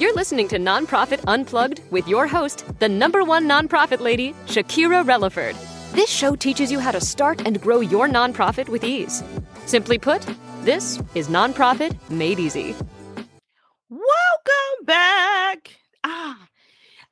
[0.00, 5.54] You're listening to Nonprofit Unplugged with your host, the number one nonprofit lady, Shakira Relaford.
[5.92, 9.22] This show teaches you how to start and grow your nonprofit with ease.
[9.66, 10.26] Simply put,
[10.62, 12.74] this is Nonprofit Made Easy.
[13.90, 15.76] Welcome back.
[16.02, 16.48] Ah,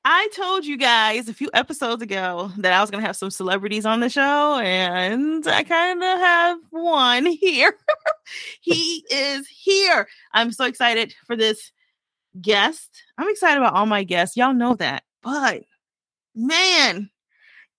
[0.03, 3.31] I told you guys a few episodes ago that I was going to have some
[3.31, 7.75] celebrities on the show, and I kind of have one here.
[8.63, 10.09] he is here.
[10.33, 11.71] I'm so excited for this
[12.41, 13.03] guest.
[13.17, 14.37] I'm excited about all my guests.
[14.37, 15.03] Y'all know that.
[15.23, 15.65] But
[16.35, 17.11] man,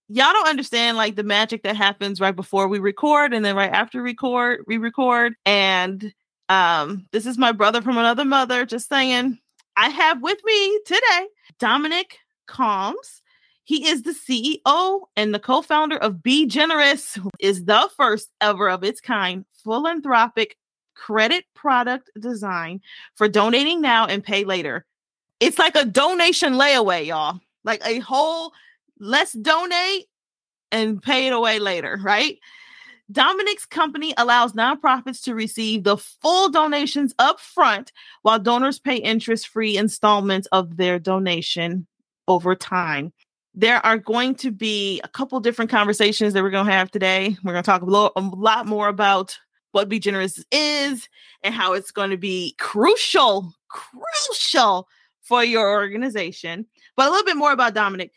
[0.08, 3.72] y'all don't understand like the magic that happens right before we record and then right
[3.72, 5.34] after record, we record.
[5.46, 6.14] And
[6.50, 9.40] um, this is my brother from another mother, just saying.
[9.78, 11.28] I have with me today
[11.60, 12.18] Dominic
[12.50, 13.22] Kalms.
[13.64, 18.84] He is the CEO and the co-founder of B Generous, is the first ever of
[18.84, 20.58] its kind philanthropic
[21.00, 22.82] credit product design
[23.16, 24.86] for donating now and pay later.
[25.40, 27.40] It's like a donation layaway, y'all.
[27.64, 28.52] Like a whole
[29.00, 30.08] let's donate
[30.72, 32.38] and pay it away later, right?
[33.12, 39.48] Dominic's company allows nonprofits to receive the full donations up front while donors pay interest
[39.48, 41.88] free installments of their donation
[42.28, 43.12] over time.
[43.56, 47.36] There are going to be a couple different conversations that we're going to have today.
[47.44, 49.36] We're going to talk a, a lot more about
[49.72, 51.08] what B Generous is
[51.44, 54.88] and how it's going to be crucial, crucial
[55.22, 56.66] for your organization.
[56.96, 58.12] But a little bit more about Dominic.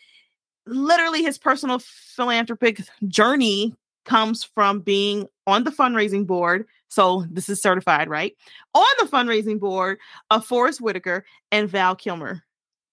[0.66, 6.66] Literally, his personal philanthropic journey comes from being on the fundraising board.
[6.88, 8.34] So this is certified, right?
[8.74, 9.98] On the fundraising board
[10.30, 12.42] of Forest Whitaker and Val Kilmer.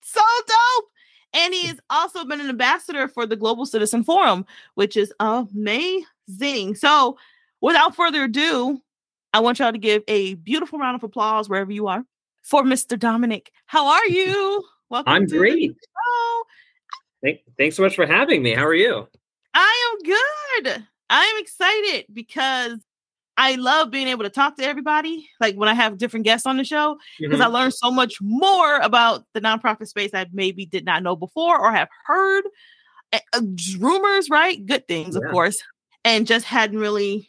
[0.01, 0.85] So dope.
[1.33, 1.67] And he mm.
[1.67, 6.75] has also been an ambassador for the Global Citizen Forum, which is amazing.
[6.75, 7.17] So
[7.61, 8.81] without further ado,
[9.33, 12.03] I want y'all to give a beautiful round of applause wherever you are
[12.43, 12.97] for Mr.
[12.97, 13.51] Dominic.
[13.65, 14.63] How are you?
[14.89, 15.13] Welcome.
[15.13, 15.75] I'm great.
[17.21, 18.53] Thank, thanks so much for having me.
[18.53, 19.07] How are you?
[19.53, 20.85] I am good.
[21.09, 22.79] I am excited because
[23.37, 25.29] I love being able to talk to everybody.
[25.39, 27.41] Like when I have different guests on the show, because mm-hmm.
[27.41, 31.57] I learned so much more about the nonprofit space I maybe did not know before
[31.57, 32.43] or have heard
[33.13, 33.41] uh,
[33.79, 34.63] rumors, right?
[34.65, 35.25] Good things, yeah.
[35.25, 35.57] of course,
[36.03, 37.28] and just hadn't really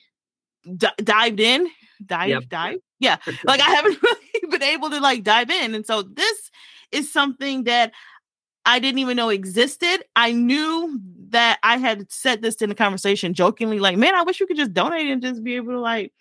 [0.65, 1.69] d- dived in.
[2.05, 2.49] Dive, yep.
[2.49, 2.79] dive.
[2.99, 6.51] Yeah, like I haven't really been able to like dive in, and so this
[6.93, 7.93] is something that
[8.65, 10.05] I didn't even know existed.
[10.17, 11.01] I knew
[11.31, 14.57] that I had said this in the conversation jokingly, like, man, I wish you could
[14.57, 16.13] just donate and just be able to like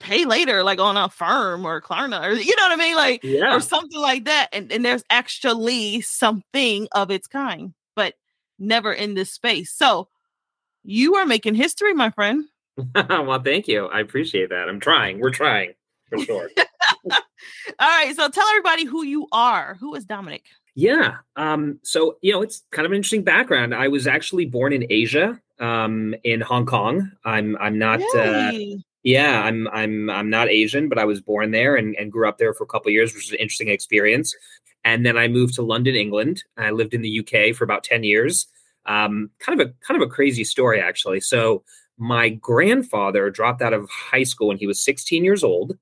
[0.00, 2.96] pay later, like on Affirm or Klarna, or you know what I mean?
[2.96, 3.54] Like, yeah.
[3.54, 4.48] or something like that.
[4.52, 8.14] And, and there's actually something of its kind, but
[8.58, 9.72] never in this space.
[9.72, 10.08] So
[10.82, 12.44] you are making history, my friend.
[13.08, 13.86] well, thank you.
[13.86, 14.68] I appreciate that.
[14.68, 15.20] I'm trying.
[15.20, 15.72] We're trying
[16.08, 16.50] for sure.
[17.10, 17.18] All
[17.80, 18.14] right.
[18.16, 19.76] So tell everybody who you are.
[19.80, 20.44] Who is Dominic?
[20.74, 21.16] Yeah.
[21.36, 23.74] Um, so, you know, it's kind of an interesting background.
[23.74, 27.10] I was actually born in Asia, um, in Hong Kong.
[27.24, 28.52] I'm, I'm not, uh,
[29.02, 32.38] yeah, I'm, I'm, I'm not Asian, but I was born there and, and grew up
[32.38, 34.34] there for a couple years, which was an interesting experience.
[34.84, 36.44] And then I moved to London, England.
[36.56, 38.46] I lived in the UK for about 10 years.
[38.86, 41.20] Um, kind of a, kind of a crazy story, actually.
[41.20, 41.64] So
[41.98, 45.76] my grandfather dropped out of high school when he was 16 years old.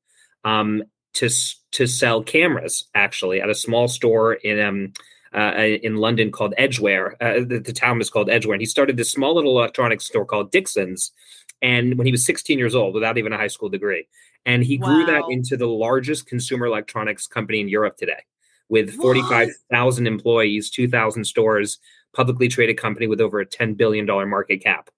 [0.44, 0.82] Um,
[1.16, 1.30] to
[1.72, 4.92] to sell cameras actually at a small store in um
[5.34, 7.16] uh, in London called Edgware.
[7.20, 10.24] Uh, the, the, town is called Edgware, and he started this small little electronics store
[10.24, 11.12] called Dixons.
[11.60, 14.08] And when he was 16 years old, without even a high school degree,
[14.46, 14.86] and he wow.
[14.86, 18.22] grew that into the largest consumer electronics company in Europe today,
[18.70, 21.80] with 45,000 employees, 2,000 stores,
[22.14, 24.88] publicly traded company with over a 10 billion dollar market cap.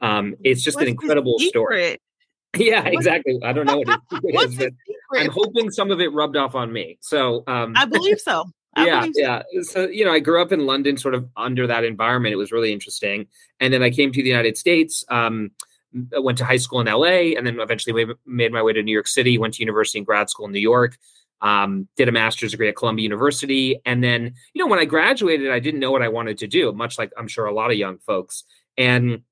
[0.00, 1.98] Um, it's just What's an incredible story.
[2.58, 3.38] Yeah, exactly.
[3.44, 4.70] I don't know what it is, but
[5.14, 6.96] I'm hoping some of it rubbed off on me.
[7.02, 8.46] So um, I believe so.
[8.74, 9.20] I yeah, believe so.
[9.20, 9.42] yeah.
[9.62, 12.32] So you know, I grew up in London, sort of under that environment.
[12.32, 13.26] It was really interesting,
[13.60, 15.04] and then I came to the United States.
[15.08, 15.50] Um,
[16.12, 19.08] went to high school in LA, and then eventually made my way to New York
[19.08, 19.38] City.
[19.38, 20.96] Went to university and grad school in New York.
[21.42, 25.50] Um, did a master's degree at Columbia University, and then you know when I graduated,
[25.50, 27.76] I didn't know what I wanted to do, much like I'm sure a lot of
[27.76, 28.44] young folks.
[28.78, 29.22] And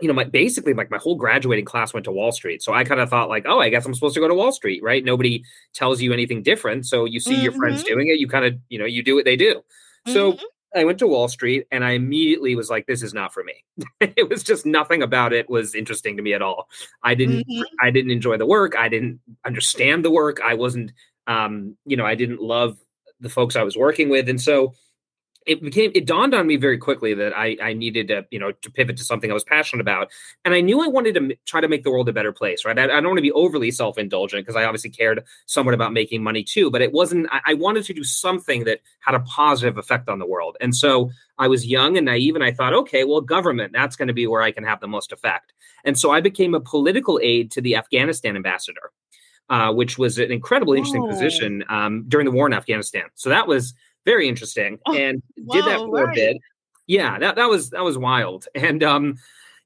[0.00, 2.62] you know, my basically like my whole graduating class went to Wall Street.
[2.62, 4.52] So I kind of thought like, oh, I guess I'm supposed to go to Wall
[4.52, 5.04] Street, right?
[5.04, 6.86] Nobody tells you anything different.
[6.86, 7.42] So you see mm-hmm.
[7.42, 7.94] your friends mm-hmm.
[7.94, 9.54] doing it, you kind of, you know, you do what they do.
[9.54, 10.12] Mm-hmm.
[10.12, 10.38] So
[10.74, 13.64] I went to Wall Street and I immediately was like, this is not for me.
[14.00, 16.68] it was just nothing about it was interesting to me at all.
[17.02, 17.62] I didn't mm-hmm.
[17.80, 18.76] I didn't enjoy the work.
[18.76, 20.40] I didn't understand the work.
[20.40, 20.92] I wasn't
[21.26, 22.76] um, you know, I didn't love
[23.20, 24.28] the folks I was working with.
[24.28, 24.74] And so
[25.46, 28.52] it became it dawned on me very quickly that I I needed to you know
[28.52, 30.10] to pivot to something I was passionate about,
[30.44, 32.64] and I knew I wanted to m- try to make the world a better place.
[32.64, 35.74] Right, I, I don't want to be overly self indulgent because I obviously cared somewhat
[35.74, 37.28] about making money too, but it wasn't.
[37.30, 40.74] I, I, wanted to do something that had a positive effect on the world, and
[40.74, 44.14] so I was young and naive, and I thought, okay, well, government that's going to
[44.14, 45.52] be where I can have the most effect,
[45.84, 48.92] and so I became a political aide to the Afghanistan ambassador.
[49.50, 51.06] Uh, which was an incredibly interesting oh.
[51.06, 53.02] position um, during the war in Afghanistan.
[53.14, 53.74] So that was
[54.04, 56.12] very interesting oh, and whoa, did that for right.
[56.12, 56.36] a bit
[56.86, 59.16] yeah that, that was that was wild and um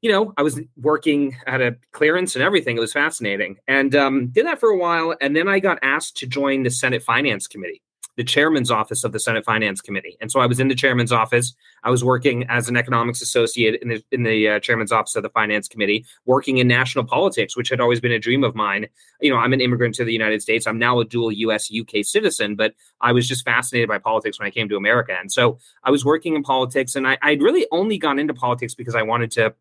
[0.01, 4.29] you know i was working at a clearance and everything it was fascinating and um
[4.29, 7.47] did that for a while and then i got asked to join the senate finance
[7.47, 7.83] committee
[8.19, 10.19] the chairman's office of the Senate Finance Committee.
[10.21, 11.55] And so I was in the chairman's office.
[11.85, 15.23] I was working as an economics associate in the in the uh, chairman's office of
[15.23, 18.89] the Finance Committee, working in national politics, which had always been a dream of mine.
[19.21, 20.67] You know, I'm an immigrant to the United States.
[20.67, 21.71] I'm now a dual U.S.
[21.73, 25.17] UK citizen, but I was just fascinated by politics when I came to America.
[25.17, 28.75] And so I was working in politics, and I, I'd really only gone into politics
[28.75, 29.55] because I wanted to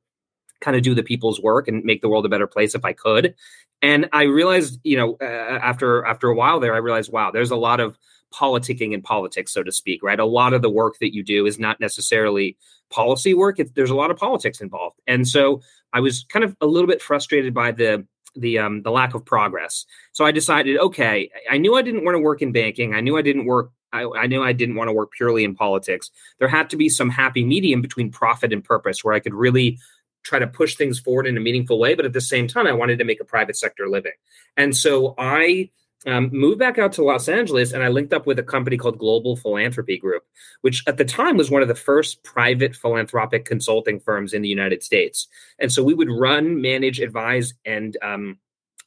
[0.61, 2.93] kind of do the people's work and make the world a better place if I
[2.93, 3.35] could.
[3.83, 7.51] And I realized, you know, uh, after after a while there, I realized, wow, there's
[7.51, 7.99] a lot of
[8.33, 10.19] politicking in politics, so to speak, right?
[10.19, 12.57] A lot of the work that you do is not necessarily
[12.89, 13.59] policy work.
[13.59, 14.99] It, there's a lot of politics involved.
[15.07, 15.61] And so
[15.93, 19.25] I was kind of a little bit frustrated by the the um, the lack of
[19.25, 19.85] progress.
[20.11, 22.93] So I decided, okay, I knew I didn't want to work in banking.
[22.93, 23.71] I knew I didn't work.
[23.93, 26.11] I, I knew I didn't want to work purely in politics.
[26.39, 29.79] There had to be some happy medium between profit and purpose, where I could really
[30.23, 31.95] try to push things forward in a meaningful way.
[31.95, 34.11] But at the same time, I wanted to make a private sector living.
[34.57, 35.71] And so I
[36.05, 38.99] um, moved back out to Los Angeles and I linked up with a company called
[38.99, 40.23] Global Philanthropy Group,
[40.61, 44.49] which at the time was one of the first private philanthropic consulting firms in the
[44.49, 45.27] United States.
[45.59, 48.37] And so we would run, manage, advise, and um,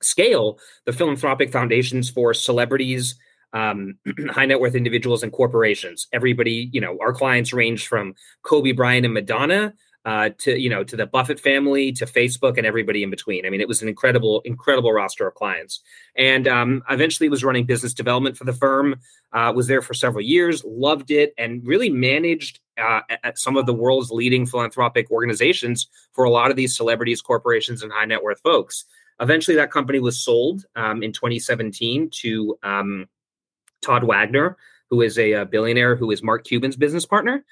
[0.01, 3.17] scale the philanthropic foundations for celebrities,
[3.53, 3.99] um,
[4.31, 6.07] high net worth individuals, and corporations.
[6.13, 9.75] Everybody, you know, our clients range from Kobe Bryant and Madonna
[10.05, 13.45] uh, to you know to the Buffett family to Facebook and everybody in between.
[13.45, 15.81] I mean, it was an incredible, incredible roster of clients.
[16.17, 19.01] And um, eventually, was running business development for the firm.
[19.33, 23.67] Uh, was there for several years, loved it, and really managed uh, at some of
[23.67, 28.23] the world's leading philanthropic organizations for a lot of these celebrities, corporations, and high net
[28.23, 28.85] worth folks.
[29.21, 33.07] Eventually, that company was sold um, in 2017 to um,
[33.83, 34.57] Todd Wagner,
[34.89, 37.45] who is a, a billionaire who is Mark Cuban's business partner.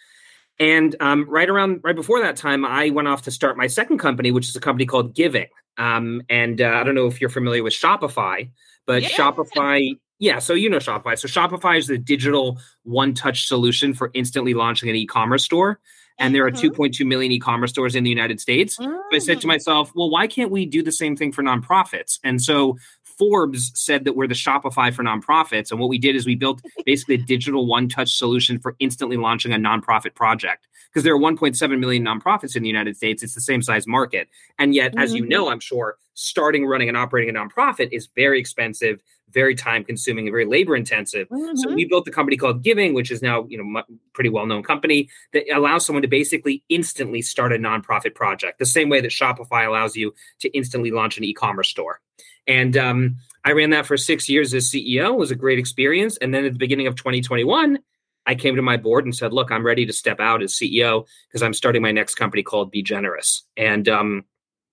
[0.61, 3.99] And um, right around right before that time, I went off to start my second
[3.99, 5.49] company, which is a company called Givinga.
[5.77, 8.51] Um, and uh, I don't know if you're familiar with Shopify,
[8.85, 9.09] but yeah.
[9.11, 10.41] Shopify, yeah.
[10.41, 11.17] So you know Shopify.
[11.17, 15.79] So Shopify is the digital one-touch solution for instantly launching an e-commerce store.
[16.21, 16.83] And there are mm-hmm.
[16.83, 18.77] 2.2 million e-commerce stores in the United States.
[18.77, 18.87] Mm.
[18.87, 19.51] So I said to mm.
[19.51, 22.19] myself, well, why can't we do the same thing for nonprofits?
[22.25, 22.77] And so
[23.19, 25.71] Forbes said that we're the Shopify for nonprofits.
[25.71, 29.17] And what we did is we built basically a digital one touch solution for instantly
[29.17, 30.67] launching a nonprofit project.
[30.89, 33.23] Because there are 1.7 million nonprofits in the United States.
[33.23, 34.29] It's the same size market.
[34.59, 35.01] And yet, mm-hmm.
[35.01, 35.31] as you mm-hmm.
[35.31, 39.01] know, I'm sure, starting, running, and operating a nonprofit is very expensive,
[39.31, 41.29] very time consuming, and very labor intensive.
[41.29, 41.57] Mm-hmm.
[41.57, 43.83] So we built a company called Givinga, which is now, you know,
[44.15, 48.67] pretty well known company that allows someone to basically instantly start a nonprofit project, the
[48.67, 52.01] same way that Shopify allows you to instantly launch an e commerce store.
[52.49, 55.13] And um, I ran that for six years as CEO.
[55.13, 56.17] It was a great experience.
[56.17, 57.79] And then at the beginning of 2021,
[58.27, 61.07] I came to my board and said, "Look, I'm ready to step out as CEO
[61.29, 64.25] because I'm starting my next company called B Generous." And um,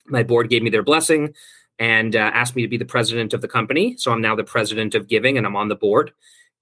[0.07, 1.33] my board gave me their blessing
[1.79, 3.95] and uh, asked me to be the president of the company.
[3.97, 6.11] So I'm now the president of Givinga, and I'm on the board.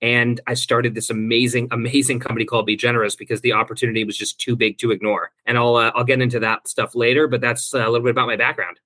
[0.02, 4.40] And I started this amazing, amazing company called B Generous because the opportunity was just
[4.40, 5.32] too big to ignore.
[5.46, 8.28] And I'll uh, I'll get into that stuff later, but that's a little bit about
[8.28, 8.80] my background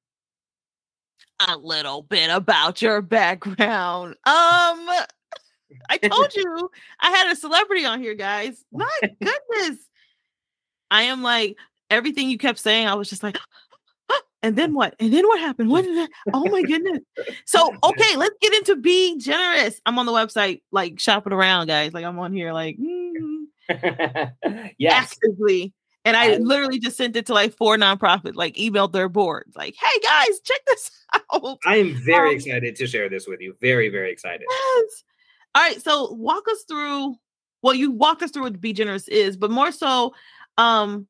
[1.39, 4.15] a little bit about your background.
[4.25, 4.89] Um,
[5.89, 8.63] I told you I had a celebrity on here, guys.
[8.71, 9.79] My goodness.
[10.89, 11.57] I am like
[11.89, 13.37] everything you kept saying, I was just like,
[14.43, 14.95] and then what?
[14.99, 15.69] And then what happened?
[15.69, 16.09] What did that?
[16.33, 16.99] Oh my goodness.
[17.45, 19.81] So, okay, let's get into B Generous.
[19.85, 21.93] I'm on the website, like shopping around, guys.
[21.93, 23.45] Like I'm on here, like, mm,
[24.77, 24.93] yes.
[24.93, 25.73] actively
[26.07, 29.75] and I literally just sent it to like four nonprofits, like emailed their boards, like,
[29.79, 30.91] hey guys, check this
[31.33, 31.57] out.
[31.65, 33.55] I am very um, excited to share this with you.
[33.61, 34.45] Very, very excited.
[34.49, 35.03] Yes.
[35.55, 35.81] All right.
[35.81, 37.15] So walk us through
[37.63, 40.13] well, you walked us through what B Generous is, but more so,
[40.57, 41.07] um,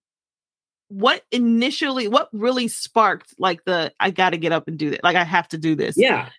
[0.90, 5.18] what initially what really sparked like the I gotta get up and do that, like
[5.18, 5.98] I have to do this.
[5.98, 6.30] Yeah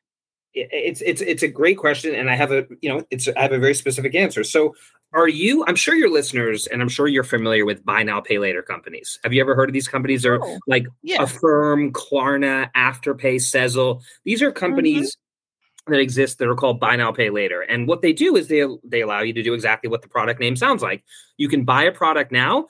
[0.72, 3.52] it's it's it's a great question and i have a you know it's i have
[3.52, 4.44] a very specific answer.
[4.44, 4.74] So
[5.12, 8.38] are you i'm sure your listeners and i'm sure you're familiar with buy now pay
[8.38, 9.18] later companies.
[9.24, 10.26] Have you ever heard of these companies?
[10.26, 11.22] Or oh, like yeah.
[11.22, 14.02] affirm klarna afterpay sezzle.
[14.24, 15.92] These are companies mm-hmm.
[15.92, 17.62] that exist that are called buy now pay later.
[17.62, 20.40] And what they do is they they allow you to do exactly what the product
[20.40, 21.04] name sounds like.
[21.36, 22.66] You can buy a product now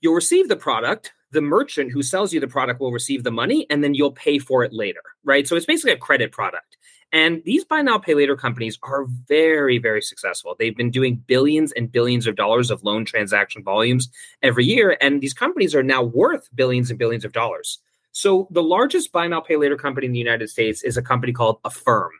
[0.00, 3.66] you'll receive the product the merchant who sells you the product will receive the money
[3.70, 5.46] and then you'll pay for it later right?
[5.46, 6.76] So it's basically a credit product
[7.12, 11.72] and these buy now pay later companies are very very successful they've been doing billions
[11.72, 14.08] and billions of dollars of loan transaction volumes
[14.42, 17.78] every year and these companies are now worth billions and billions of dollars
[18.12, 21.32] so the largest buy now pay later company in the united states is a company
[21.32, 22.10] called affirm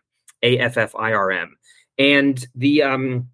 [0.43, 1.57] a F F I R M.
[1.99, 3.29] And the um,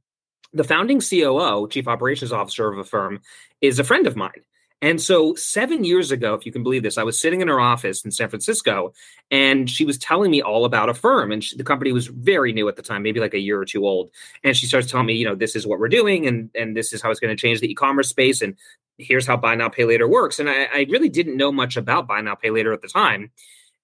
[0.52, 3.20] the founding COO, chief operations officer of Affirm,
[3.60, 4.42] is a friend of mine.
[4.86, 7.58] And so, seven years ago, if you can believe this, I was sitting in her
[7.58, 8.94] office in San Francisco,
[9.32, 11.32] and she was telling me all about Affirm.
[11.32, 13.64] And she, the company was very new at the time, maybe like a year or
[13.64, 14.12] two old.
[14.44, 16.92] And she starts telling me, you know, this is what we're doing, and and this
[16.92, 18.54] is how it's going to change the e-commerce space, and
[18.96, 20.38] here's how buy now pay later works.
[20.38, 23.32] And I, I really didn't know much about buy now pay later at the time.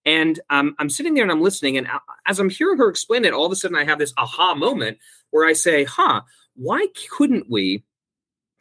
[0.05, 1.79] And um, I'm sitting there and I'm listening.
[1.79, 1.89] And
[2.27, 4.99] as I'm hearing her explain it, all of a sudden I have this aha moment
[5.31, 6.23] where I say, huh,
[6.55, 7.83] why couldn't we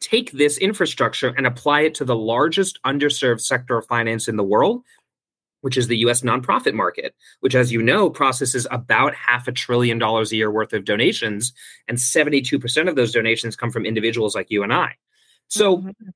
[0.02, 4.42] take this infrastructure and apply it to the largest underserved sector of finance in the
[4.42, 4.82] world,
[5.62, 9.98] which is the US nonprofit market, which, as you know, processes about half a trillion
[9.98, 11.52] dollars a year worth of donations.
[11.88, 14.96] And 72% of those donations come from individuals like you and I.
[15.48, 16.08] So mm-hmm.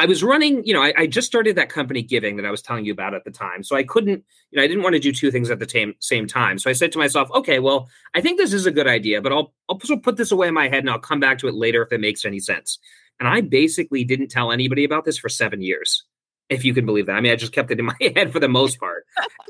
[0.00, 2.62] I was running, you know, I, I, just started that company Givinga that I was
[2.62, 3.64] telling you about at the time.
[3.64, 5.94] So I couldn't, you know, I didn't want to do two things at the same
[5.98, 6.58] same time.
[6.58, 9.32] So I said to myself, okay, well, I think this is a good idea, but
[9.32, 11.82] I'll I'll put this away in my head and I'll come back to it later
[11.82, 12.78] if it makes any sense.
[13.20, 16.04] And I basically didn't tell anybody about this for seven years,
[16.48, 17.16] if you can believe that.
[17.16, 19.04] I mean, I just kept it in my head for the most part.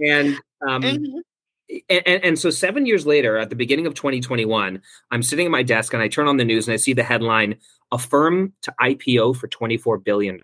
[0.05, 1.19] And um mm-hmm.
[1.91, 5.63] And, and, so seven years later, at the beginning of 2021, I'm sitting at my
[5.63, 7.59] desk and I turn on the news and I see the headline
[7.91, 10.41] Affirm to IPO for $24 billion.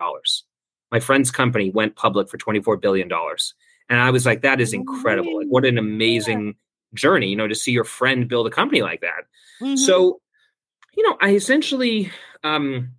[0.91, 3.09] My friend's company went public for $24 billion.
[3.89, 5.37] And I was like, that is incredible.
[5.37, 6.53] Like, what an amazing yeah.
[6.95, 9.25] journey, you know, to see your friend build a company like that.
[9.61, 9.75] Mm-hmm.
[9.75, 10.21] So,
[10.95, 12.11] you know, I essentially,
[12.43, 12.91] um,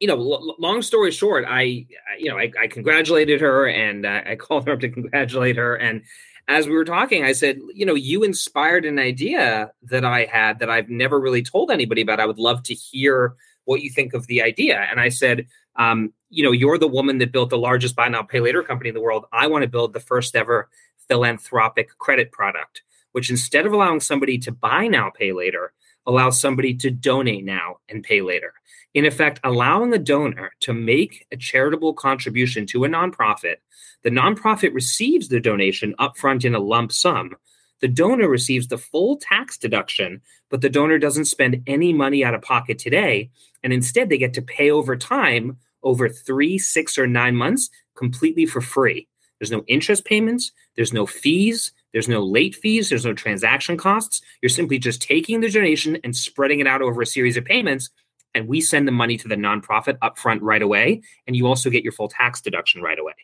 [0.00, 1.86] you know, l- long story short, I,
[2.18, 5.74] you know, I, I congratulated her and uh, I called her up to congratulate her.
[5.76, 6.02] And
[6.48, 10.60] as we were talking, I said, you know, you inspired an idea that I had
[10.60, 12.20] that I've never really told anybody about.
[12.20, 13.34] I would love to hear
[13.64, 14.86] what you think of the idea.
[14.90, 18.22] And I said, um, you know, you're the woman that built the largest buy now,
[18.22, 19.26] pay later company in the world.
[19.32, 20.68] I want to build the first ever
[21.08, 25.72] philanthropic credit product, which instead of allowing somebody to buy now, pay later,
[26.06, 28.54] allows somebody to donate now and pay later.
[28.96, 33.56] In effect, allowing a donor to make a charitable contribution to a nonprofit.
[34.02, 37.36] The nonprofit receives the donation upfront in a lump sum.
[37.82, 42.34] The donor receives the full tax deduction, but the donor doesn't spend any money out
[42.34, 43.30] of pocket today
[43.66, 48.46] and instead, they get to pay over time over three, six, or nine months completely
[48.46, 49.08] for free.
[49.40, 54.22] There's no interest payments, there's no fees, there's no late fees, there's no transaction costs.
[54.40, 57.90] You're simply just taking the donation and spreading it out over a series of payments.
[58.36, 61.00] And we send the money to the nonprofit upfront right away.
[61.26, 63.14] And you also get your full tax deduction right away.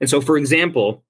[0.00, 1.04] And so, for example,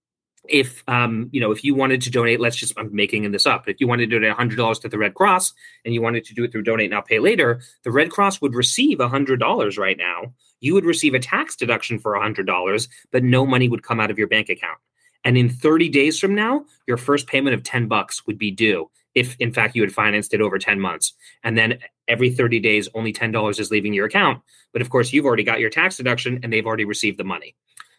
[0.49, 3.67] if um, you know if you wanted to donate let's just i'm making this up
[3.67, 6.45] if you wanted to donate $100 to the red cross and you wanted to do
[6.45, 10.75] it through donate now pay later the red cross would receive $100 right now you
[10.75, 14.29] would receive a tax deduction for $100 but no money would come out of your
[14.29, 14.79] bank account
[15.25, 18.91] and in 30 days from now your first payment of 10 bucks would be due
[19.15, 21.13] if in fact you had financed it over 10 months.
[21.43, 21.79] And then
[22.09, 24.43] every 30 days only $10 is leaving your account.
[24.73, 27.55] But of course you've already got your tax deduction and they've already received the money.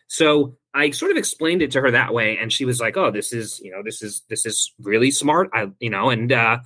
[0.08, 3.12] So I sort of explained it to her that way, and she was like, "Oh,
[3.12, 6.60] this is you know this is this is really smart." I you know, and uh,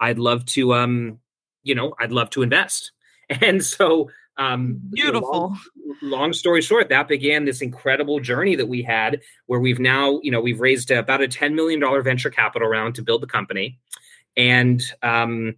[0.00, 1.18] I'd love to um
[1.62, 2.92] you know I'd love to invest,
[3.28, 5.30] and so um beautiful.
[5.30, 5.58] long,
[6.02, 10.30] long, story short, that began this incredible journey that we had, where we've now you
[10.30, 13.78] know we've raised about a ten million dollar venture capital round to build the company,
[14.36, 15.54] and um,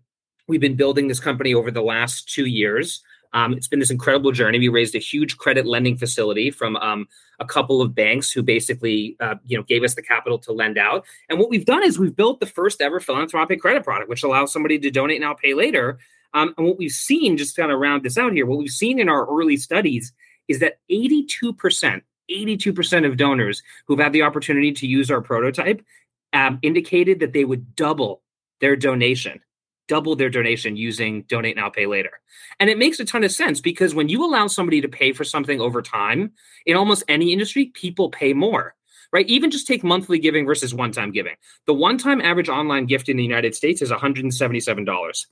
[0.48, 3.02] we've been building this company over the last two years.
[3.34, 4.60] Um, it's been this incredible journey.
[4.60, 7.08] We raised a huge credit lending facility from um,
[7.40, 10.78] a couple of banks who basically, uh, you know, gave us the capital to lend
[10.78, 11.04] out.
[11.28, 14.52] And what we've done is we've built the first ever philanthropic credit product, which allows
[14.52, 15.98] somebody to donate now, pay later.
[16.34, 18.98] Um, and what we've seen, just kind of round this out here, what we've seen
[18.98, 20.12] in our early studies
[20.48, 25.82] is that 82%, 82% of donors who've had the opportunity to use our prototype
[26.32, 28.22] um, indicated that they would double
[28.60, 29.40] their donation
[29.88, 32.20] double their donation using donate now pay later.
[32.58, 35.24] And it makes a ton of sense because when you allow somebody to pay for
[35.24, 36.32] something over time
[36.66, 38.74] in almost any industry people pay more
[39.12, 39.28] right?
[39.28, 41.36] Even just take monthly giving versus one-time giving.
[41.66, 45.26] The one-time average online gift in the united states is $177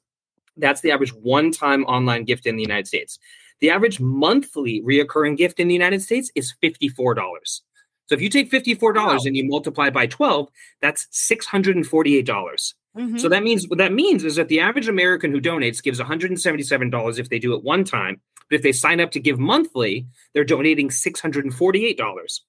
[0.57, 3.19] that's the average one-time online gift in the united states
[3.61, 7.61] the average monthly reoccurring gift in the united states is $54
[8.07, 9.17] so if you take $54 wow.
[9.25, 10.49] and you multiply by 12
[10.81, 13.19] that's $648 Mm-hmm.
[13.19, 17.19] So that means what that means is that the average American who donates gives $177
[17.19, 18.21] if they do it one time.
[18.51, 22.41] But if they sign up to give monthly, they're donating $648.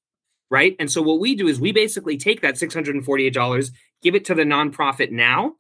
[0.50, 0.76] Right.
[0.80, 3.72] And so what we do is we basically take that $648,
[4.04, 5.56] give it to the nonprofit now,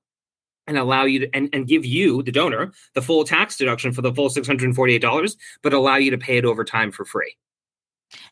[0.67, 4.01] and allow you to and, and give you, the donor, the full tax deduction for
[4.01, 7.35] the full $648, but allow you to pay it over time for free.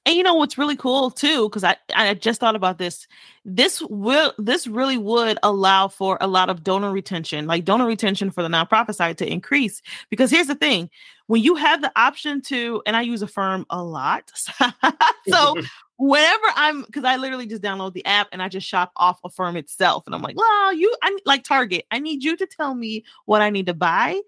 [0.06, 3.08] And you know what's really cool too, because I, I just thought about this.
[3.46, 8.32] This will this really would allow for a lot of donor retention, like donor retention
[8.32, 9.82] for the nonprofit side to increase.
[10.10, 10.90] Because here's the thing:
[11.28, 14.32] when you have the option to, and I use Affirm a lot,
[15.28, 15.56] so
[16.02, 19.56] whenever I'm because I literally just download the app and I just shop off Affirm
[19.56, 21.86] itself, and I'm like, well, you, I like Target.
[21.92, 24.20] I need you to tell me what I need to buy,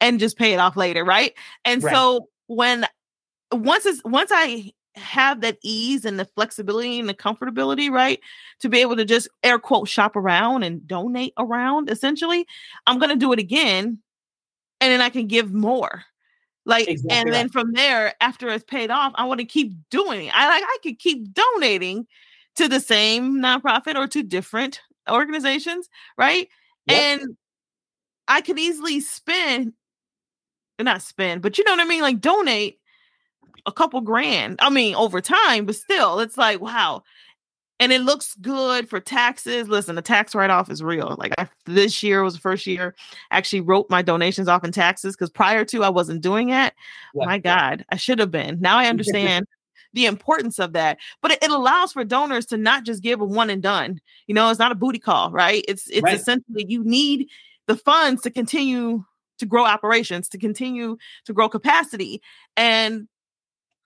[0.00, 1.32] and just pay it off later, right?
[1.64, 1.94] And right.
[1.94, 2.86] so when
[3.50, 8.20] once it's once I have that ease and the flexibility and the comfortability, right?
[8.60, 12.46] To be able to just air quote shop around and donate around, essentially,
[12.86, 13.98] I'm going to do it again
[14.82, 16.04] and then I can give more.
[16.64, 20.26] Like, exactly and then from there, after it's paid off, I want to keep doing
[20.26, 20.34] it.
[20.34, 22.06] I like, I could keep donating
[22.56, 26.48] to the same nonprofit or to different organizations, right?
[26.86, 26.98] Yep.
[26.98, 27.36] And
[28.28, 29.72] I could easily spend,
[30.80, 32.02] not spend, but you know what I mean?
[32.02, 32.78] Like, donate
[33.66, 34.58] a couple grand.
[34.60, 37.02] I mean, over time, but still, it's like, wow.
[37.82, 39.66] And it looks good for taxes.
[39.66, 41.16] Listen, the tax write off is real.
[41.18, 42.94] Like I, this year was the first year
[43.32, 46.72] I actually wrote my donations off in taxes because prior to I wasn't doing it.
[47.12, 47.24] Yeah.
[47.24, 48.60] My God, I should have been.
[48.60, 49.48] Now I understand
[49.94, 50.98] the importance of that.
[51.22, 54.00] But it, it, allows for donors to not just give a one and done.
[54.28, 55.64] You know, it's not a booty call, right?
[55.66, 56.14] It's it's right.
[56.14, 57.30] essentially you need
[57.66, 59.04] the funds to continue
[59.38, 62.22] to grow operations, to continue to grow capacity.
[62.56, 63.08] And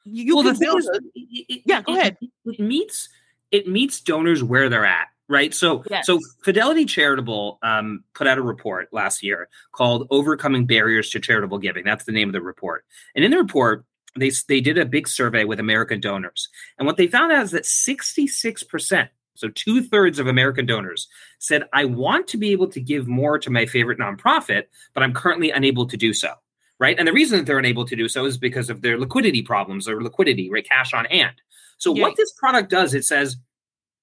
[0.05, 2.19] you well, the thing is, it, yeah, go ahead.
[2.45, 3.09] It, meets
[3.51, 5.55] it meets donors where they're at, right?
[5.55, 6.07] So, yes.
[6.07, 11.59] so Fidelity Charitable um, put out a report last year called "Overcoming Barriers to Charitable
[11.59, 12.85] Giving." That's the name of the report,
[13.15, 13.85] and in the report,
[14.17, 16.49] they they did a big survey with American donors,
[16.79, 19.11] and what they found out is that sixty six percent.
[19.35, 21.09] So, two thirds of American donors
[21.41, 25.13] said, I want to be able to give more to my favorite nonprofit, but I'm
[25.13, 26.31] currently unable to do so
[26.79, 26.99] right?
[26.99, 29.89] And the reason that they're unable to do so is because of their liquidity problems
[29.89, 30.67] or liquidity, right?
[30.67, 31.41] Cash on hand.
[31.79, 33.37] So what this product does, it says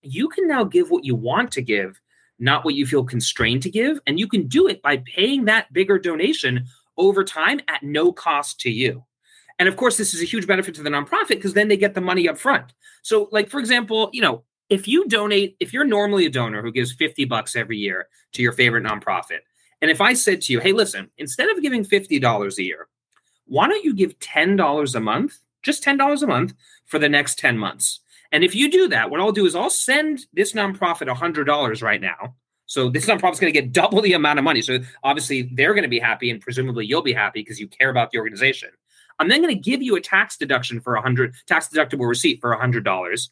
[0.02, 2.00] you can now give what you want to give,
[2.40, 5.72] not what you feel constrained to give, and you can do it by paying that
[5.74, 6.66] bigger donation
[6.98, 9.04] over time at no cost to you.
[9.60, 11.94] And of course, this is a huge benefit to the nonprofit because then they get
[11.94, 12.74] the money up front.
[13.02, 16.72] So, like for example, you know, if you donate, if you're normally a donor who
[16.72, 19.40] gives 50 bucks every year to your favorite nonprofit,
[19.82, 22.88] and if I said to you, hey, listen, instead of giving $50 a year,
[23.46, 26.54] why don't you give $10 a month, just $10 a month
[26.86, 28.00] for the next 10 months?
[28.32, 32.02] And if you do that, what I'll do is I'll send this nonprofit $100 right
[32.02, 32.36] now.
[32.66, 34.62] So this nonprofit's going to get double the amount of money.
[34.62, 37.90] So obviously they're going to be happy, and presumably you'll be happy because you care
[37.90, 38.70] about the organization.
[39.20, 42.42] I'm then going to give you a tax deduction for a hundred tax deductible receipt
[42.42, 43.30] for a hundred dollars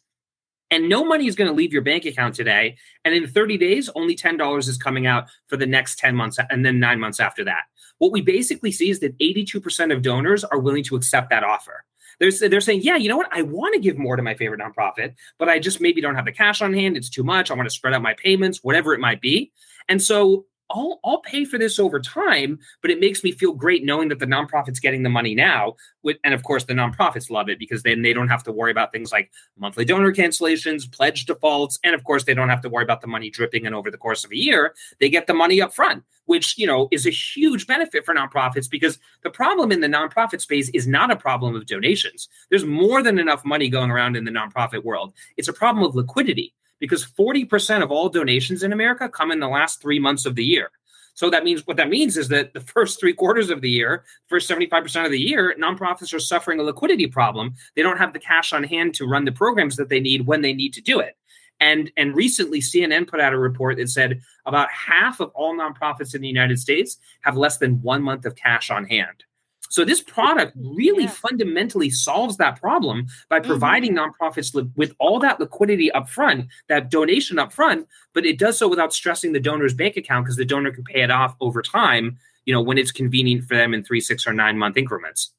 [0.72, 2.76] and no money is going to leave your bank account today.
[3.04, 6.64] And in 30 days, only $10 is coming out for the next 10 months and
[6.64, 7.64] then nine months after that.
[7.98, 11.84] What we basically see is that 82% of donors are willing to accept that offer.
[12.22, 13.28] They're, they're saying, yeah, you know what?
[13.32, 16.24] I want to give more to my favorite nonprofit, but I just maybe don't have
[16.24, 16.96] the cash on hand.
[16.96, 17.50] It's too much.
[17.50, 19.50] I want to spread out my payments, whatever it might be.
[19.88, 23.84] And so I'll I'll pay for this over time, but it makes me feel great
[23.84, 25.76] knowing that the nonprofit's getting the money now.
[26.24, 28.92] And of course, the nonprofits love it because then they don't have to worry about
[28.92, 32.84] things like monthly donor cancellations, pledge defaults, and of course, they don't have to worry
[32.84, 34.74] about the money dripping in over the course of a year.
[34.98, 38.68] They get the money up front, which you know is a huge benefit for nonprofits
[38.68, 42.28] because the problem in the nonprofit space is not a problem of donations.
[42.50, 45.12] There's more than enough money going around in the nonprofit world.
[45.36, 49.46] It's a problem of liquidity because 40% of all donations in America come in the
[49.46, 50.72] last three months of the year.
[51.14, 54.02] So that means what that means is that the first three quarters of the year,
[54.26, 57.54] first 75% of the year, nonprofits are suffering a liquidity problem.
[57.76, 60.42] They don't have the cash on hand to run the programs that they need when
[60.42, 61.16] they need to do it.
[61.60, 66.16] And, and recently, CNN put out a report that said about half of all nonprofits
[66.16, 69.22] in the United States have less than one month of cash on hand.
[69.72, 71.10] So this product really yeah.
[71.10, 73.48] fundamentally solves that problem by mm-hmm.
[73.48, 74.10] providing mm-hmm.
[74.10, 78.58] nonprofits li- with all that liquidity up front, that donation up front, but it does
[78.58, 81.62] so without stressing the donor's bank account because the donor can pay it off over
[81.62, 85.32] time, you know, when it's convenient for them in three, six, or nine month increments.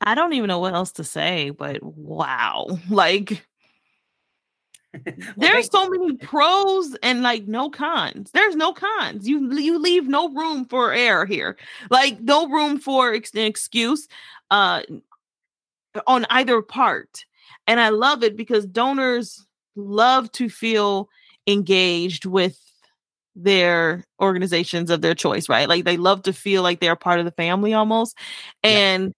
[0.00, 2.66] I don't even know what else to say, but wow.
[2.90, 3.46] Like
[5.36, 8.30] There's so many pros and like no cons.
[8.32, 9.28] There's no cons.
[9.28, 11.56] You you leave no room for error here.
[11.90, 14.08] Like no room for ex- an excuse
[14.50, 14.82] uh
[16.06, 17.24] on either part.
[17.66, 21.08] And I love it because donors love to feel
[21.46, 22.58] engaged with
[23.36, 25.68] their organizations of their choice, right?
[25.68, 28.16] Like they love to feel like they're part of the family almost.
[28.62, 29.12] And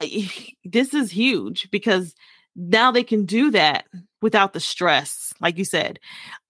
[0.00, 0.26] yeah.
[0.64, 2.14] this is huge because
[2.56, 3.86] now they can do that
[4.22, 6.00] without the stress like you said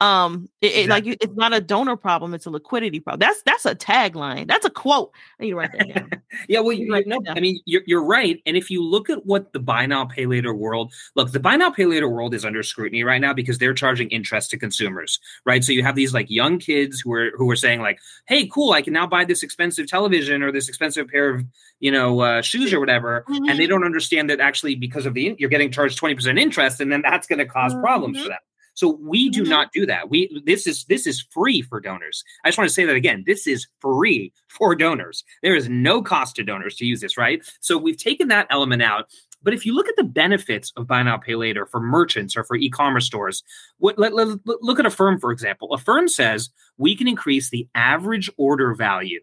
[0.00, 0.85] um it, exactly.
[0.85, 4.46] it, like it's not a donor problem it's a liquidity problem that's that's a tagline
[4.46, 6.11] that's a quote i need to write that down
[6.48, 9.52] yeah well you, no, i mean you're, you're right and if you look at what
[9.52, 12.62] the buy now pay later world look the buy now pay later world is under
[12.62, 16.31] scrutiny right now because they're charging interest to consumers right so you have these like
[16.31, 19.42] young kids who are who are saying like hey cool i can now buy this
[19.42, 21.44] expensive television or this expensive pair of
[21.81, 23.48] you know uh, shoes or whatever mm-hmm.
[23.48, 23.72] and they mm-hmm.
[23.72, 27.26] don't understand that actually because of the you're getting charged 20% interest and then that's
[27.26, 27.82] going to cause mm-hmm.
[27.82, 28.38] problems for them
[28.76, 29.50] so we do mm-hmm.
[29.50, 30.10] not do that.
[30.10, 32.22] We this is this is free for donors.
[32.44, 33.24] I just want to say that again.
[33.26, 35.24] This is free for donors.
[35.42, 37.42] There is no cost to donors to use this, right?
[37.60, 39.06] So we've taken that element out.
[39.42, 42.44] But if you look at the benefits of buy now pay later for merchants or
[42.44, 43.42] for e-commerce stores,
[43.78, 45.72] what, let, let, look at Affirm for example.
[45.72, 49.20] Affirm says we can increase the average order value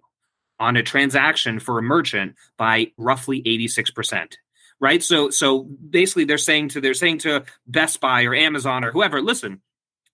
[0.60, 4.34] on a transaction for a merchant by roughly 86%
[4.84, 5.02] right?
[5.02, 9.22] So so basically they're saying to they're saying to Best Buy or Amazon or whoever,
[9.22, 9.62] listen,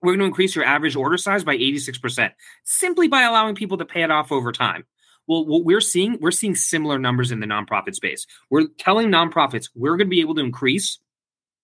[0.04, 2.32] we're going to increase your average order size by 86%
[2.66, 4.86] simply by allowing people to pay it off over time.
[5.28, 8.28] Well, what we're seeing, we're seeing similar numbers in the nonprofit space.
[8.52, 11.00] We're telling nonprofits we're going to be able to increase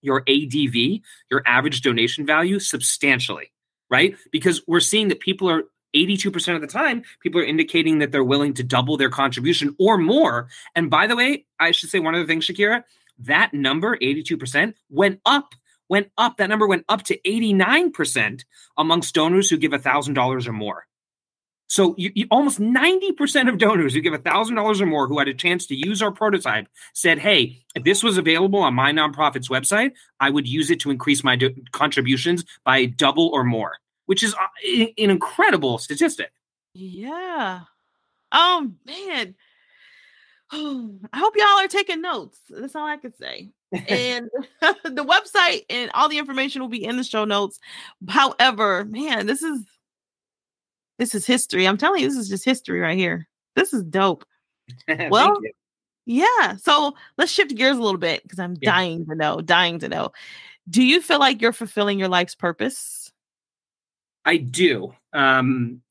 [0.02, 3.52] your ADV, your average donation value substantially,
[3.90, 4.16] right?
[4.32, 5.64] Because we're seeing that people are
[5.96, 9.98] 82% of the time, people are indicating that they're willing to double their contribution or
[9.98, 10.48] more.
[10.76, 12.84] And by the way, I should say one other thing, Shakira,
[13.20, 15.56] that number, 82%, went up,
[15.90, 16.38] went up.
[16.38, 18.44] That number went up to 89%
[18.78, 20.88] amongst donors who give $1,000 or more.
[21.68, 25.34] So you, you, almost 90% of donors who give $1,000 or more who had a
[25.34, 29.94] chance to use our prototype said, hey, if this was available on my nonprofit's website,
[30.20, 34.34] I would use it to increase my do- contributions by double or more which is
[34.34, 36.32] uh, an incredible statistic.
[36.74, 37.62] Yeah.
[38.32, 39.36] Oh man.
[40.52, 42.40] Oh, I hope y'all are taking notes.
[42.50, 43.50] That's all I can say.
[43.88, 44.30] and
[44.62, 47.60] the website and all the information will be in the show notes.
[48.08, 49.64] However, man, this is
[50.98, 51.68] this is history.
[51.68, 53.28] I'm telling you, this is just history right here.
[53.56, 54.26] This is dope.
[55.10, 55.38] well,
[56.06, 56.56] yeah.
[56.58, 58.72] So let's shift gears a little bit because I'm yeah.
[58.72, 60.12] dying to know, dying to know.
[60.70, 63.05] Do you feel like you're fulfilling your life's purpose?
[64.26, 64.94] I do.
[65.14, 65.82] Um,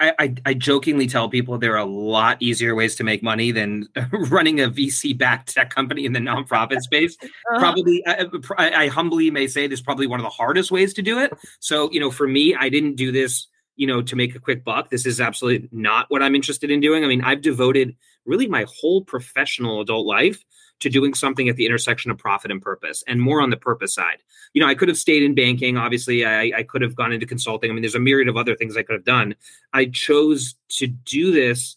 [0.00, 3.52] I, I, I, jokingly tell people there are a lot easier ways to make money
[3.52, 7.16] than running a VC backed tech company in the nonprofit space.
[7.50, 7.58] Uh-huh.
[7.58, 11.02] Probably, I, I, humbly may say this is probably one of the hardest ways to
[11.02, 11.32] do it.
[11.58, 14.62] So, you know, for me, I didn't do this, you know, to make a quick
[14.62, 14.88] buck.
[14.90, 17.02] This is absolutely not what I'm interested in doing.
[17.02, 20.44] I mean, I've devoted really my whole professional adult life
[20.80, 23.94] to doing something at the intersection of profit and purpose and more on the purpose
[23.94, 24.18] side.
[24.54, 25.76] You know, I could have stayed in banking.
[25.76, 27.70] Obviously, I, I could have gone into consulting.
[27.70, 29.34] I mean, there's a myriad of other things I could have done.
[29.72, 31.76] I chose to do this,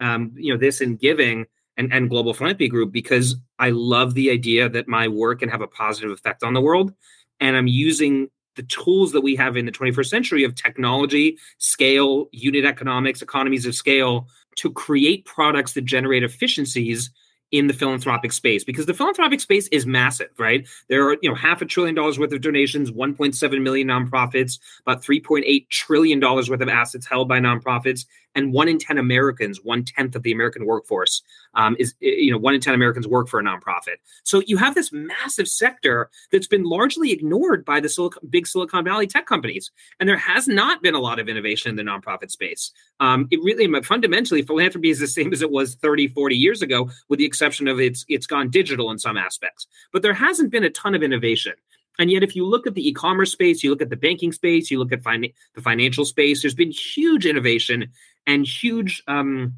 [0.00, 4.30] um, you know, this in Givinga and, and Global Philanthropy Group because I love the
[4.30, 6.92] idea that my work can have a positive effect on the world.
[7.40, 12.28] And I'm using the tools that we have in the 21st century of technology, scale,
[12.30, 17.10] unit economics, economies of scale to create products that generate efficiencies
[17.50, 20.66] in the philanthropic space because the philanthropic space is massive, right?
[20.88, 25.02] There are, you know, half a trillion dollars worth of donations, 1.7 million nonprofits, about
[25.02, 29.84] 3.8 trillion dollars worth of assets held by nonprofits, and one in 10 Americans, one
[29.84, 31.22] tenth of the American workforce,
[31.54, 33.96] um, is, you know, one in 10 Americans work for a nonprofit.
[34.22, 39.06] So you have this massive sector that's been largely ignored by the big Silicon Valley
[39.06, 39.70] tech companies.
[40.00, 42.72] And there has not been a lot of innovation in the nonprofit space.
[43.00, 46.90] Um, it really, fundamentally, philanthropy is the same as it was 30, 40 years ago,
[47.08, 49.66] with the exception of it's, it's gone digital in some aspects.
[49.92, 51.54] But there hasn't been a ton of innovation.
[51.98, 54.70] And yet, if you look at the e-commerce space, you look at the banking space,
[54.70, 57.92] you look at fin- the financial space, there's been huge innovation
[58.26, 59.54] and huge um,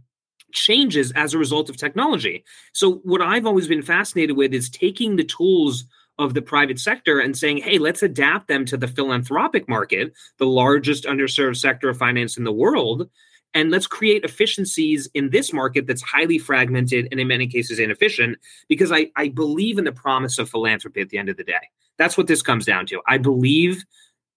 [0.52, 2.44] changes as a result of technology.
[2.72, 5.84] So, what I've always been fascinated with is taking the tools
[6.18, 10.46] of the private sector and saying, hey, let's adapt them to the philanthropic market, the
[10.46, 13.08] largest underserved sector of finance in the world.
[13.54, 18.38] And let's create efficiencies in this market that's highly fragmented and in many cases inefficient,
[18.68, 21.70] because I, I believe in the promise of philanthropy at the end of the day.
[21.98, 23.00] That's what this comes down to.
[23.06, 23.84] I believe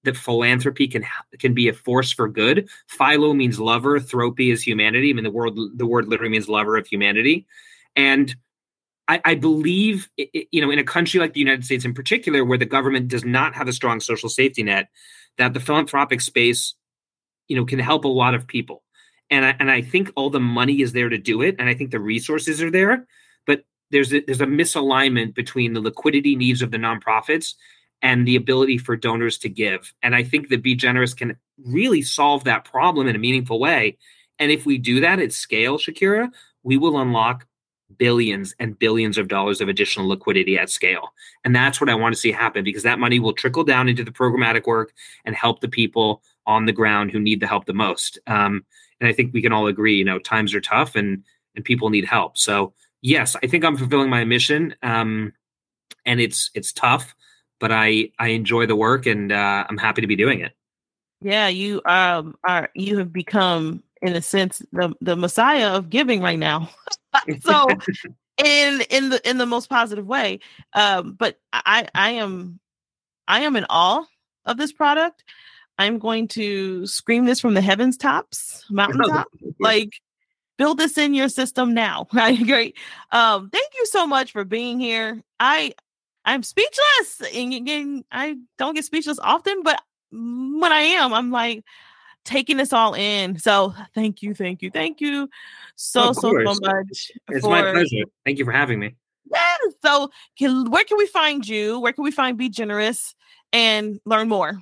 [0.04, 1.06] that philanthropy can
[1.40, 2.70] can be a force for good.
[2.88, 5.10] Philo means lover, thropy is humanity.
[5.10, 7.46] I mean, the word the word literally means lover of humanity,
[7.96, 8.36] and
[9.26, 12.66] I, believe you know in a country like the United States in particular, where the
[12.66, 14.90] government does not have a strong social safety net,
[15.38, 16.76] that the philanthropic space,
[17.48, 18.84] you know, can help a lot of people.
[19.32, 21.74] And I, and I think all the money is there to do it, and I
[21.74, 23.08] think the resources are there,
[23.92, 27.56] there's a, there's a misalignment between the liquidity needs of the nonprofits
[28.02, 29.94] and the ability for donors to give.
[30.02, 33.98] And I think that B Generous can really solve that problem in a meaningful way.
[34.38, 36.30] And if we do that at scale, Shakira,
[36.64, 37.46] we will unlock
[37.98, 41.14] billions and billions of dollars of additional liquidity at scale.
[41.44, 44.04] And that's what I want to see happen because that money will trickle down into
[44.04, 44.94] the programmatic work
[45.26, 48.20] and help the people on the ground who need the help the most.
[48.28, 48.64] Um,
[49.02, 51.24] and I think we can all agree, you know, times are tough and
[51.56, 52.38] and people need help.
[52.38, 54.76] So yes, I think I'm fulfilling my mission.
[54.84, 55.34] Um,
[56.06, 57.16] and it's it's tough,
[57.60, 60.54] but I I enjoy the work and uh, I'm happy to be doing it.
[61.22, 66.22] Yeah, you um are you have become in a sense the the messiah of giving
[66.22, 66.70] right now.
[67.42, 67.68] so
[68.44, 70.40] in in the in the most positive way.
[70.74, 72.60] Um, but I I am
[73.28, 74.06] I am in awe
[74.46, 75.24] of this product.
[75.78, 79.28] I'm going to scream this from the heavens tops, mountaintop.
[79.60, 79.94] like
[80.60, 82.06] build this in your system now.
[82.14, 82.38] Right.
[82.46, 82.78] Great.
[83.12, 85.24] Um, thank you so much for being here.
[85.40, 85.74] I
[86.26, 87.22] I'm speechless.
[87.34, 91.64] And again, I don't get speechless often, but when I am, I'm like
[92.26, 93.40] taking this all in.
[93.40, 95.30] So thank you, thank you, thank you
[95.76, 97.12] so so so much.
[97.30, 98.04] It's for, my pleasure.
[98.26, 98.96] Thank you for having me.
[99.32, 99.56] Yeah.
[99.82, 101.80] So can, where can we find you?
[101.80, 103.16] Where can we find B Generous
[103.54, 104.60] and learn more?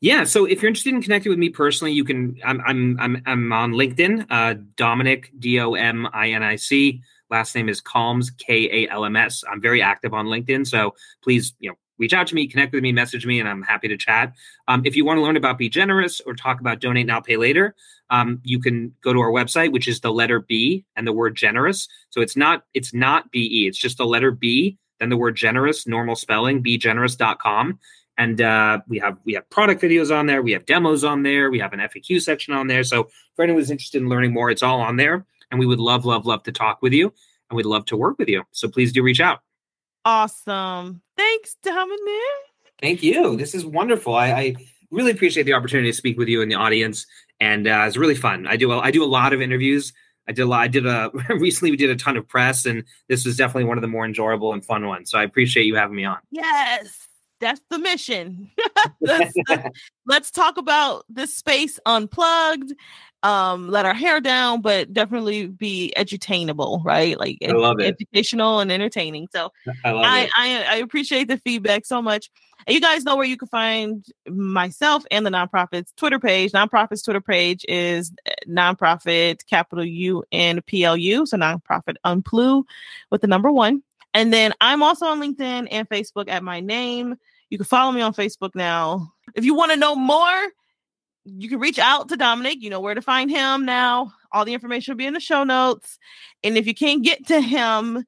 [0.00, 2.38] Yeah, so if you're interested in connecting with me personally, you can.
[2.44, 4.26] I'm I'm I'm, I'm on LinkedIn.
[4.30, 7.02] Uh, Dominic D O M I N I C.
[7.30, 9.44] Last name is Kalms K A L M S.
[9.50, 12.82] I'm very active on LinkedIn, so please, you know, reach out to me, connect with
[12.82, 14.32] me, message me, and I'm happy to chat.
[14.68, 17.36] Um, if you want to learn about B Generous or talk about Donate Now, Pay
[17.36, 17.74] Later,
[18.10, 21.36] um, you can go to our website, which is the letter B and the word
[21.36, 21.88] generous.
[22.10, 23.66] So it's not it's not B E.
[23.66, 27.78] It's just the letter B, then the word generous, normal spelling, begenerous.com.
[28.18, 31.50] And uh, we have we have product videos on there, we have demos on there,
[31.50, 32.82] we have an FAQ section on there.
[32.82, 35.24] So for anyone who's interested in learning more, it's all on there.
[35.50, 37.12] And we would love, love, love to talk with you,
[37.48, 38.42] and we'd love to work with you.
[38.50, 39.38] So please do reach out.
[40.04, 41.00] Awesome.
[41.16, 41.98] Thanks, Dominic.
[42.82, 43.36] Thank you.
[43.36, 44.14] This is wonderful.
[44.14, 44.56] I, I
[44.90, 47.06] really appreciate the opportunity to speak with you and the audience,
[47.38, 48.48] and uh, it's really fun.
[48.48, 49.92] I do I do a lot of interviews.
[50.28, 52.82] I did a lot, I did a recently we did a ton of press, and
[53.08, 55.08] this was definitely one of the more enjoyable and fun ones.
[55.12, 56.18] So I appreciate you having me on.
[56.32, 57.07] Yes
[57.40, 58.50] that's the mission.
[59.00, 59.34] let's,
[60.06, 62.72] let's, talk about this space unplugged.
[63.24, 67.18] Um, let our hair down, but definitely be edutainable, right?
[67.18, 69.28] Like I love ed- educational and entertaining.
[69.32, 69.50] So
[69.84, 72.30] I, I, I, I appreciate the feedback so much.
[72.66, 76.52] And you guys know where you can find myself and the nonprofit's Twitter page.
[76.52, 81.26] Nonprofit's Twitter page is eh, nonprofit capital U N P L U.
[81.26, 82.64] So nonprofit unplu
[83.10, 83.82] with the number one.
[84.18, 87.14] And then I'm also on LinkedIn and Facebook at my name.
[87.50, 89.12] You can follow me on Facebook now.
[89.36, 90.48] If you want to know more,
[91.24, 92.60] you can reach out to Dominic.
[92.60, 94.12] You know where to find him now.
[94.32, 96.00] All the information will be in the show notes.
[96.42, 98.04] And if you can't get to him,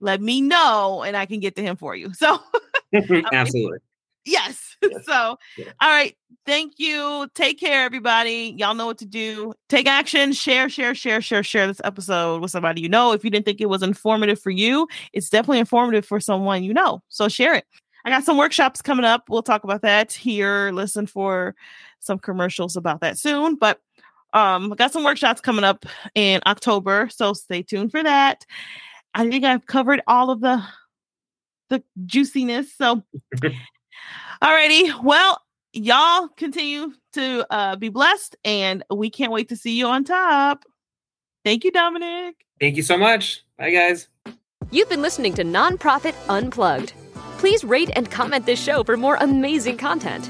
[0.00, 2.12] let me know and I can get to him for you.
[2.14, 2.34] So,
[2.92, 3.78] um, absolutely.
[4.24, 4.76] Yes.
[4.82, 5.04] yes.
[5.04, 5.72] So, yeah.
[5.80, 6.16] all right.
[6.46, 7.28] Thank you.
[7.34, 8.54] Take care, everybody.
[8.58, 9.54] Y'all know what to do.
[9.68, 10.32] Take action.
[10.32, 13.12] Share, share, share, share, share this episode with somebody you know.
[13.12, 16.74] If you didn't think it was informative for you, it's definitely informative for someone you
[16.74, 17.02] know.
[17.08, 17.64] So share it.
[18.04, 19.30] I got some workshops coming up.
[19.30, 20.70] We'll talk about that here.
[20.72, 21.54] Listen for
[22.00, 23.54] some commercials about that soon.
[23.54, 23.80] But
[24.34, 27.08] um, I got some workshops coming up in October.
[27.10, 28.44] So stay tuned for that.
[29.14, 30.62] I think I've covered all of the
[31.70, 32.74] the juiciness.
[32.74, 33.02] So
[34.42, 35.02] Alrighty.
[35.02, 35.40] Well,
[35.72, 40.64] y'all continue to uh, be blessed, and we can't wait to see you on top.
[41.44, 42.36] Thank you, Dominic.
[42.60, 43.44] Thank you so much.
[43.58, 44.08] Bye, guys.
[44.70, 46.92] You've been listening to Nonprofit Unplugged.
[47.38, 50.28] Please rate and comment this show for more amazing content.